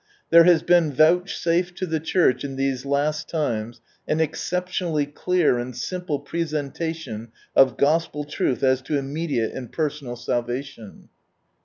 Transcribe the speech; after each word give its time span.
There 0.31 0.45
has 0.45 0.63
been 0.63 0.91
vouchsafed 0.91 1.77
to 1.77 1.85
the 1.85 1.99
Church 1.99 2.43
in 2.43 2.55
these 2.55 2.87
last 2.87 3.29
times 3.29 3.81
an 4.07 4.19
exceptionally 4.19 5.05
clear 5.05 5.59
and 5.59 5.77
simple 5.77 6.17
presentation 6.19 7.27
of 7.55 7.77
Gospel 7.77 8.23
truth 8.23 8.63
as 8.63 8.81
to 8.81 8.97
immediate 8.97 9.51
and 9.51 9.71
personal 9.71 10.15
salvation. 10.15 11.09